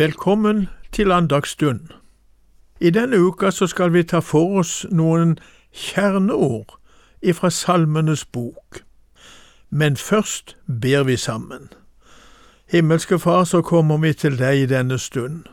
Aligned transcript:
Velkommen 0.00 0.68
til 0.92 1.12
andagsstund. 1.12 1.80
I 2.80 2.90
denne 2.90 3.18
uka 3.20 3.50
så 3.50 3.66
skal 3.66 3.92
vi 3.92 4.02
ta 4.02 4.18
for 4.18 4.58
oss 4.58 4.86
noen 4.90 5.34
kjerneord 5.76 6.78
ifra 7.22 7.50
Salmenes 7.50 8.24
bok. 8.24 8.80
Men 9.70 9.96
først 9.96 10.56
ber 10.80 11.02
vi 11.02 11.16
sammen. 11.16 11.68
Himmelske 12.72 13.18
Far, 13.18 13.44
så 13.44 13.60
kommer 13.62 13.98
vi 13.98 14.12
til 14.12 14.38
deg 14.38 14.62
i 14.62 14.66
denne 14.66 14.98
stund, 14.98 15.44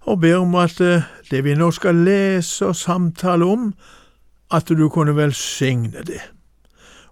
og 0.00 0.20
ber 0.20 0.36
om 0.36 0.54
at 0.54 0.80
eh, 0.80 1.02
det 1.30 1.42
vi 1.44 1.54
nå 1.58 1.70
skal 1.70 1.98
lese 2.06 2.66
og 2.66 2.76
samtale 2.76 3.44
om, 3.44 3.74
at 4.54 4.68
du 4.68 4.88
kunne 4.88 5.16
velsigne 5.16 6.06
det, 6.06 6.22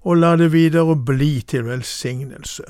og 0.00 0.16
la 0.22 0.36
det 0.36 0.52
videre 0.52 0.96
bli 0.96 1.40
til 1.40 1.66
velsignelse. 1.66 2.62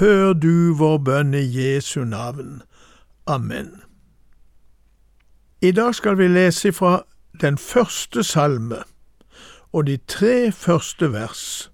Hør 0.00 0.32
du 0.32 0.72
vår 0.72 0.98
bønn 0.98 1.34
i 1.34 1.44
Jesu 1.44 2.04
navn. 2.04 2.62
Amen. 3.26 3.82
I 5.62 5.70
dag 5.70 5.94
skal 5.94 6.18
vi 6.18 6.28
lese 6.28 6.72
fra 6.72 7.02
den 7.40 7.58
første 7.58 8.22
salme 8.22 8.76
og 9.72 9.86
de 9.86 9.96
tre 9.96 10.52
første 10.52 11.12
vers, 11.12 11.72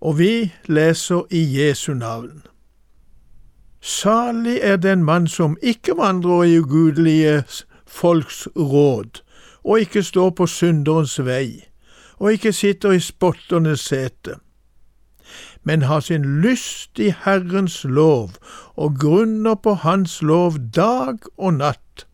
og 0.00 0.18
vi 0.18 0.52
leser 0.66 1.22
i 1.30 1.60
Jesu 1.60 1.94
navn. 1.94 2.42
Salig 3.80 4.58
er 4.62 4.76
den 4.76 5.04
mann 5.04 5.28
som 5.28 5.56
ikke 5.62 5.96
vandrer 5.96 6.42
i 6.42 6.58
ugudelige 6.58 7.42
folks 7.86 8.48
råd, 8.56 9.22
og 9.64 9.80
ikke 9.80 10.02
står 10.02 10.30
på 10.30 10.46
synderens 10.46 11.24
vei, 11.24 11.64
og 12.16 12.32
ikke 12.32 12.52
sitter 12.52 12.90
i 12.90 13.00
spotternes 13.00 13.80
sete 13.80 14.38
men 15.62 15.82
har 15.82 16.00
sin 16.00 16.40
lyst 16.42 16.98
i 16.98 17.14
Herrens 17.24 17.84
lov 17.84 18.30
og 18.76 18.98
grunner 19.00 19.54
på 19.54 19.74
Hans 19.74 20.22
lov 20.22 20.58
dag 20.74 21.18
og 21.36 21.54
natt. 21.54 22.06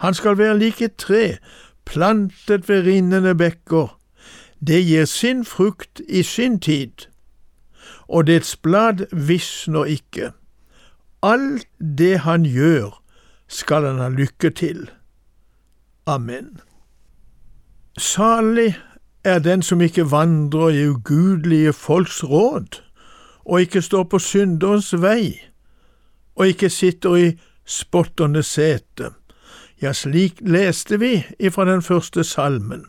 Han 0.00 0.14
skal 0.14 0.38
være 0.38 0.58
lik 0.58 0.82
et 0.82 0.96
tre, 0.96 1.36
plantet 1.84 2.68
ved 2.68 2.86
rinnende 2.86 3.34
bekker. 3.34 3.98
Det 4.66 4.84
gir 4.84 5.04
sin 5.04 5.44
frukt 5.44 6.00
i 6.08 6.22
sin 6.22 6.60
tid, 6.60 7.08
og 8.08 8.26
dets 8.26 8.56
blad 8.56 9.06
visner 9.12 9.84
ikke. 9.84 10.32
Alt 11.22 11.68
det 11.80 12.18
han 12.18 12.44
gjør, 12.44 13.02
skal 13.48 13.84
han 13.84 13.98
ha 13.98 14.08
lykke 14.08 14.50
til. 14.50 14.90
Amen. 16.06 16.60
Salig 17.98 18.76
er 19.24 19.38
den 19.38 19.62
som 19.62 19.80
ikke 19.80 20.10
vandrer 20.10 20.68
i 20.68 20.88
ugudelige 20.88 21.72
folks 21.72 22.24
råd, 22.24 22.82
og 23.44 23.60
ikke 23.60 23.82
står 23.82 24.02
på 24.02 24.18
synderens 24.18 24.92
vei, 25.02 25.40
og 26.36 26.48
ikke 26.48 26.70
sitter 26.70 27.16
i 27.16 27.38
spotternes 27.64 28.46
sete. 28.46 29.10
Ja, 29.82 29.92
slik 29.92 30.40
leste 30.40 30.98
vi 31.00 31.24
ifra 31.38 31.64
den 31.64 31.82
første 31.82 32.24
salmen. 32.24 32.84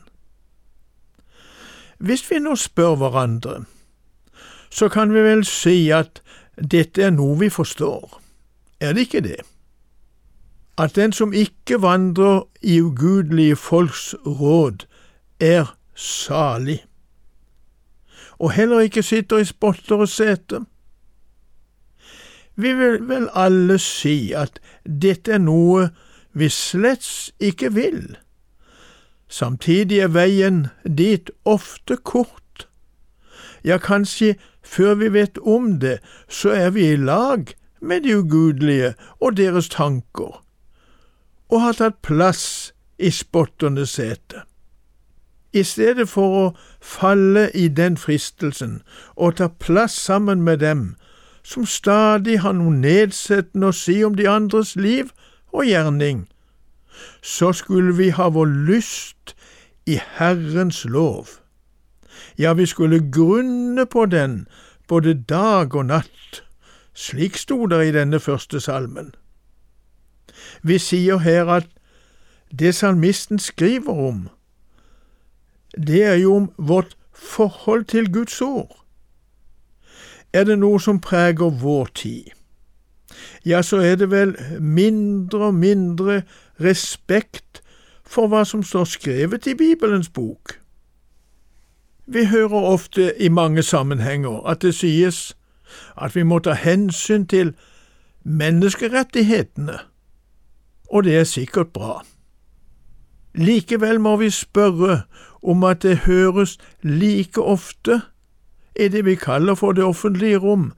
Hvis 1.98 2.32
vi 2.32 2.40
nå 2.40 2.56
spør 2.56 2.96
hverandre, 2.96 3.64
så 4.72 4.90
kan 4.90 5.14
vi 5.14 5.22
vel 5.22 5.46
si 5.46 5.90
at 5.92 6.22
dette 6.72 7.04
er 7.04 7.14
noe 7.16 7.38
vi 7.40 7.50
forstår, 7.50 8.22
er 8.80 8.94
det 8.94 9.08
ikke 9.08 9.22
det? 9.22 9.42
At 10.78 10.96
den 10.96 11.14
som 11.14 11.34
ikke 11.34 11.82
vandrer 11.82 12.42
i 12.62 12.82
ugudelige 12.82 13.56
folks 13.56 14.16
råd, 14.26 14.88
er 15.40 15.76
salig, 15.96 16.86
og 18.40 18.52
heller 18.52 18.80
ikke 18.80 19.04
sitter 19.04 19.38
i 19.38 19.46
spotter 19.46 19.96
og 19.96 20.10
sete. 20.10 20.64
Vi 22.56 22.74
vil 22.74 23.08
vel 23.10 23.30
alle 23.34 23.78
si 23.80 24.34
at 24.34 24.60
dette 24.86 25.32
er 25.38 25.44
noe 25.44 25.90
vi 26.34 26.50
slett 26.50 27.32
ikke 27.40 27.74
vil. 27.74 28.18
Samtidig 29.32 30.00
er 30.00 30.12
veien 30.12 30.68
dit 30.98 31.32
ofte 31.46 31.96
kort. 31.96 32.68
Ja, 33.64 33.78
kanskje 33.78 34.36
før 34.64 34.96
vi 34.96 35.14
vet 35.14 35.38
om 35.38 35.80
det, 35.80 36.00
så 36.28 36.50
er 36.50 36.70
vi 36.70 36.92
i 36.92 36.96
lag 36.96 37.54
med 37.82 38.02
de 38.02 38.18
ugudelige 38.18 38.94
og 39.20 39.38
deres 39.38 39.70
tanker, 39.70 40.44
og 41.50 41.62
har 41.62 41.78
tatt 41.80 42.02
plass 42.02 42.74
i 43.00 43.10
spotternes 43.12 43.98
sete. 43.98 44.44
I 45.54 45.64
stedet 45.64 46.08
for 46.10 46.36
å 46.42 46.46
falle 46.80 47.50
i 47.52 47.68
den 47.68 47.98
fristelsen 47.98 48.82
og 49.16 49.36
ta 49.40 49.48
plass 49.48 49.96
sammen 50.00 50.42
med 50.42 50.62
dem 50.64 50.96
som 51.44 51.66
stadig 51.66 52.40
har 52.40 52.54
noe 52.56 52.72
nedsettende 52.72 53.72
å 53.72 53.76
si 53.76 53.98
om 54.06 54.16
de 54.16 54.30
andres 54.30 54.76
liv 54.76 55.12
og 55.52 55.66
gjerning, 55.68 56.28
så 57.22 57.52
skulle 57.54 57.96
vi 57.98 58.12
ha 58.16 58.30
vår 58.30 58.52
lyst 58.70 59.36
i 59.86 59.98
Herrens 60.18 60.86
lov. 60.86 61.42
Ja, 62.38 62.54
vi 62.54 62.66
skulle 62.66 63.02
grunne 63.12 63.86
på 63.86 64.06
den 64.06 64.46
både 64.88 65.14
dag 65.14 65.76
og 65.76 65.86
natt. 65.86 66.44
Slik 66.94 67.38
sto 67.38 67.66
det 67.66 67.88
i 67.88 67.94
denne 67.96 68.20
første 68.20 68.60
salmen. 68.60 69.14
Vi 70.62 70.78
sier 70.78 71.18
her 71.18 71.50
at 71.50 71.68
det 72.60 72.76
salmisten 72.76 73.40
skriver 73.40 73.94
om, 73.94 74.30
det 75.78 76.04
er 76.04 76.16
jo 76.16 76.36
om 76.36 76.52
vårt 76.58 76.98
forhold 77.14 77.86
til 77.86 78.12
Guds 78.14 78.42
ord. 78.42 78.78
Er 80.34 80.44
det 80.44 80.60
noe 80.60 80.80
som 80.80 81.02
preger 81.02 81.50
vår 81.50 81.90
tid, 81.96 82.32
ja, 83.46 83.62
så 83.62 83.78
er 83.78 83.96
det 83.96 84.12
vel 84.12 84.36
mindre 84.60 85.46
og 85.46 85.54
mindre 85.54 86.22
respekt 86.62 87.62
for 88.06 88.28
hva 88.28 88.44
som 88.46 88.64
står 88.64 88.84
skrevet 88.84 89.48
i 89.48 89.56
Bibelens 89.56 90.10
bok. 90.10 90.60
Vi 92.06 92.26
hører 92.26 92.72
ofte 92.74 93.14
i 93.20 93.30
mange 93.30 93.64
sammenhenger 93.64 94.48
at 94.48 94.62
det 94.62 94.76
sies 94.76 95.36
at 95.98 96.16
vi 96.16 96.24
må 96.24 96.40
ta 96.40 96.54
hensyn 96.54 97.26
til 97.28 97.54
menneskerettighetene, 98.24 99.80
og 100.90 101.04
det 101.04 101.16
er 101.18 101.24
sikkert 101.24 101.72
bra. 101.74 102.02
Likevel 103.36 104.00
må 104.00 104.18
vi 104.20 104.30
spørre 104.30 105.02
om 105.44 105.64
at 105.64 105.82
det 105.82 105.98
høres 105.98 106.58
like 106.82 107.42
ofte 107.42 108.02
i 108.80 108.88
det 108.88 109.06
vi 109.06 109.16
kaller 109.16 109.56
for 109.56 109.72
det 109.72 109.84
offentlige 109.84 110.38
rom, 110.38 110.72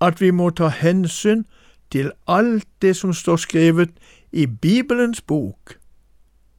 at 0.00 0.20
vi 0.20 0.30
må 0.30 0.50
ta 0.50 0.68
hensyn 0.68 1.44
til 1.90 2.12
alt 2.28 2.68
det 2.82 2.96
som 2.96 3.12
står 3.12 3.36
skrevet 3.36 3.90
i 4.32 4.46
Bibelens 4.46 5.20
bok, 5.20 5.78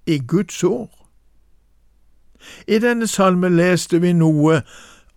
i 0.05 0.19
Guds 0.27 0.63
ord. 0.63 1.05
I 2.67 2.79
denne 2.79 3.07
salmen 3.07 3.55
leste 3.55 3.99
vi 4.01 4.13
noe 4.13 4.61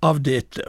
av 0.03 0.21
dette. 0.27 0.67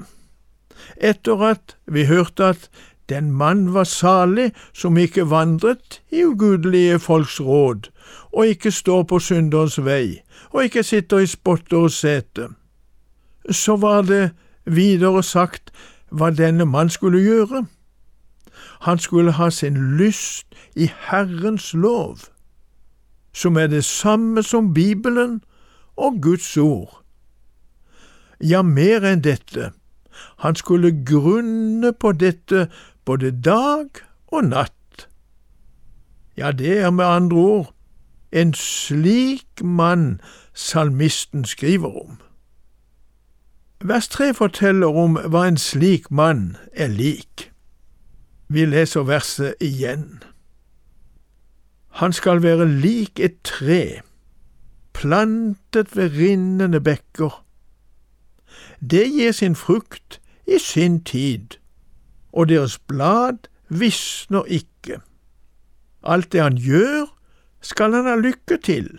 Etter 0.98 1.42
at 1.44 1.76
vi 1.86 2.06
hørte 2.06 2.54
at 2.54 2.70
den 3.10 3.32
mann 3.32 3.74
var 3.74 3.84
salig 3.84 4.52
som 4.74 4.98
ikke 4.98 5.30
vandret 5.30 6.02
i 6.12 6.26
ugudelige 6.26 7.00
folks 7.00 7.42
råd, 7.42 7.90
og 8.32 8.48
ikke 8.48 8.72
står 8.72 9.04
på 9.04 9.20
synderens 9.20 9.80
vei, 9.86 10.22
og 10.52 10.64
ikke 10.64 10.84
sitter 10.84 11.18
i 11.18 11.28
spotteres 11.28 11.94
sete. 11.94 12.48
Så 13.50 13.76
var 13.76 14.02
det 14.02 14.32
videre 14.66 15.24
sagt 15.24 15.74
hva 16.10 16.30
denne 16.32 16.66
mann 16.66 16.90
skulle 16.90 17.20
gjøre. 17.22 17.66
Han 18.82 19.00
skulle 19.00 19.32
ha 19.32 19.50
sin 19.50 19.98
lyst 19.98 20.48
i 20.76 20.90
Herrens 21.10 21.74
lov, 21.74 22.18
som 23.34 23.58
er 23.58 23.68
det 23.68 23.84
samme 23.86 24.44
som 24.44 24.74
Bibelen 24.74 25.42
og 25.96 26.22
Guds 26.22 26.58
ord. 26.58 27.04
Ja, 28.42 28.62
mer 28.62 29.06
enn 29.08 29.24
dette, 29.24 29.72
han 30.38 30.56
skulle 30.56 30.92
grunne 31.06 31.94
på 31.94 32.12
dette 32.12 32.68
både 33.06 33.32
dag 33.42 33.90
og 34.28 34.44
natt. 34.44 35.08
Ja, 36.38 36.52
det 36.52 36.80
er 36.80 36.90
med 36.90 37.06
andre 37.06 37.38
ord 37.38 37.74
en 38.32 38.54
slik 38.54 39.62
mann 39.64 40.22
salmisten 40.54 41.46
skriver 41.46 42.04
om. 42.04 42.18
Vers 43.84 44.08
tre 44.08 44.34
forteller 44.34 44.88
om 44.88 45.18
hva 45.18 45.48
en 45.48 45.58
slik 45.58 46.12
mann 46.12 46.56
er 46.74 46.88
lik. 46.88 47.52
Vi 48.48 48.66
leser 48.66 49.04
verset 49.04 49.60
igjen. 49.62 50.24
Han 52.00 52.14
skal 52.14 52.42
være 52.44 52.66
lik 52.68 53.20
et 53.20 53.38
tre, 53.44 54.02
plantet 54.94 55.96
ved 55.96 56.16
rinnende 56.18 56.82
bekker. 56.82 57.44
Det 58.82 59.06
gir 59.12 59.32
sin 59.32 59.56
frukt 59.56 60.22
i 60.48 60.58
sin 60.60 61.04
tid, 61.04 61.60
og 62.34 62.50
deres 62.50 62.80
blad 62.80 63.48
visner 63.70 64.44
ikke. 64.46 65.00
Alt 66.04 66.32
det 66.32 66.42
han 66.42 66.58
gjør, 66.58 67.08
skal 67.62 67.94
han 67.94 68.06
ha 68.06 68.16
lykke 68.20 68.58
til. 68.64 68.90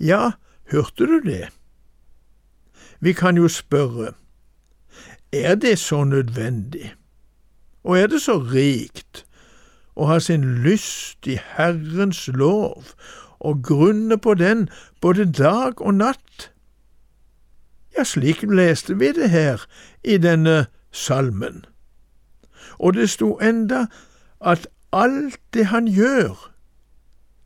Ja, 0.00 0.30
hørte 0.72 1.06
du 1.06 1.20
det? 1.24 1.48
Vi 3.00 3.12
kan 3.12 3.36
jo 3.36 3.48
spørre, 3.48 4.12
er 5.32 5.54
det 5.54 5.78
så 5.78 6.04
nødvendig, 6.04 6.94
og 7.84 7.98
er 7.98 8.06
det 8.06 8.22
så 8.22 8.38
rikt, 8.38 9.26
å 9.96 10.08
ha 10.10 10.18
sin 10.20 10.44
lyst 10.64 11.26
i 11.26 11.38
Herrens 11.56 12.26
lov 12.28 12.92
og 13.40 13.62
grunne 13.64 14.18
på 14.18 14.34
den 14.34 14.68
både 15.00 15.24
dag 15.32 15.80
og 15.80 15.94
natt. 15.94 16.50
Ja, 17.96 18.04
slik 18.04 18.44
leste 18.44 18.98
vi 19.00 19.12
det 19.16 19.30
her 19.32 19.64
i 20.04 20.18
denne 20.20 20.66
salmen. 20.96 21.64
Og 22.78 22.94
det 22.94 23.10
sto 23.10 23.36
enda 23.38 23.86
at 24.40 24.66
alt 24.92 25.40
det 25.54 25.66
han 25.66 25.88
gjør, 25.88 26.52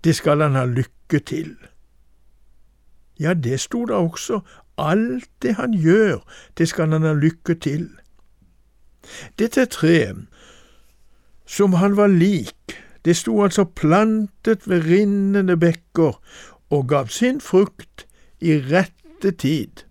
det 0.05 0.17
skal 0.17 0.41
han 0.41 0.55
ha 0.55 0.65
lykke 0.65 1.19
til. 1.27 1.57
Ja, 3.21 3.35
det 3.35 3.61
sto 3.61 3.85
da 3.85 4.01
også, 4.01 4.41
alt 4.79 5.29
det 5.43 5.55
han 5.55 5.75
gjør, 5.75 6.23
det 6.59 6.69
skal 6.69 6.93
han 6.93 7.03
ha 7.03 7.13
lykke 7.13 7.55
til. 7.55 7.91
Dette 9.39 9.67
treet, 9.67 10.27
som 11.47 11.73
han 11.73 11.97
var 11.97 12.07
lik, 12.07 12.79
det 13.05 13.17
sto 13.17 13.43
altså 13.43 13.65
plantet 13.65 14.69
ved 14.69 14.85
rinnende 14.85 15.57
bekker 15.57 16.21
og 16.71 16.89
gav 16.89 17.09
sin 17.09 17.41
frukt 17.41 18.07
i 18.41 18.61
rette 18.61 19.31
tid. 19.31 19.85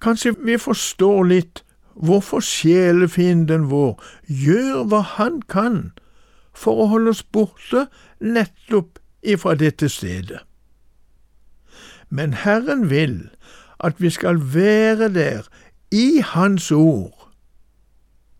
Kanskje 0.00 0.34
vi 0.44 0.58
forstår 0.58 1.24
litt 1.24 1.63
hvorfor 1.94 2.40
sjelefienden 2.40 3.70
vår 3.70 4.02
gjør 4.28 4.84
hva 4.90 5.00
han 5.16 5.42
kan 5.48 5.92
for 6.54 6.84
å 6.84 6.90
holde 6.94 7.14
oss 7.14 7.22
borte 7.22 7.86
nettopp 8.20 8.98
ifra 9.22 9.54
dette 9.58 9.88
stedet. 9.88 10.42
Men 12.08 12.34
Herren 12.44 12.88
vil 12.90 13.30
at 13.84 14.00
vi 14.02 14.10
skal 14.10 14.38
være 14.54 15.08
der 15.14 15.48
i 15.90 16.20
Hans 16.20 16.70
ord 16.70 17.30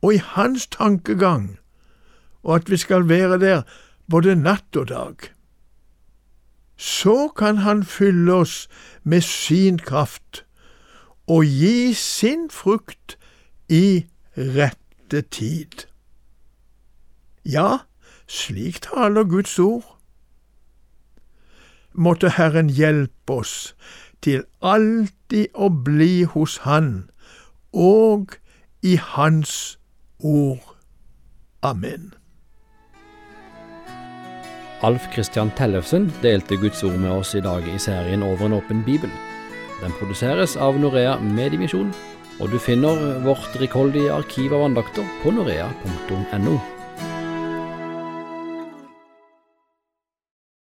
og 0.03 0.15
i 0.15 0.21
Hans 0.21 0.67
tankegang, 0.67 1.59
og 2.43 2.55
at 2.55 2.71
vi 2.71 2.77
skal 2.77 3.09
være 3.09 3.39
der 3.41 3.63
både 4.11 4.35
natt 4.37 4.77
og 4.77 4.89
dag. 4.89 5.15
Så 6.77 7.29
kan 7.37 7.57
Han 7.57 7.85
fylle 7.85 8.33
oss 8.33 8.69
med 9.03 9.21
sin 9.21 9.79
kraft 9.79 10.45
og 11.27 11.45
gi 11.45 11.95
sin 11.95 12.51
frukt 12.51 13.17
i 13.69 14.07
rette 14.37 15.23
tid. 15.23 15.87
Ja, 17.45 17.85
slik 18.27 18.81
taler 18.83 19.25
Guds 19.25 19.59
ord. 19.59 19.85
Måtte 21.93 22.35
Herren 22.35 22.71
hjelpe 22.71 23.39
oss 23.45 23.75
til 24.25 24.43
alltid 24.65 25.53
å 25.55 25.69
bli 25.69 26.25
hos 26.25 26.59
Han 26.65 27.11
og 27.75 28.39
i 28.83 28.97
Hans 28.97 29.79
ord. 30.19 30.65
Amen. 31.63 32.13
Alf 34.85 35.07
Kristian 35.15 35.53
Tellefsen 35.57 36.11
delte 36.23 36.59
Guds 36.61 36.83
ord 36.85 36.99
med 37.01 37.13
oss 37.13 37.35
i 37.35 37.41
dag 37.41 37.65
i 37.69 37.79
serien 37.81 38.23
Over 38.23 38.47
en 38.47 38.59
åpen 38.59 38.83
bibel. 38.85 39.13
Den 39.81 39.95
produseres 40.01 40.57
av 40.61 40.77
Norea 40.81 41.17
Mediemisjon, 41.21 41.93
og 42.41 42.51
du 42.51 42.59
finner 42.59 43.19
vårt 43.25 43.55
rikholdige 43.61 44.13
arkiv 44.15 44.55
av 44.57 44.69
andakter 44.69 45.07
på 45.23 45.35
norea.no. 45.35 46.74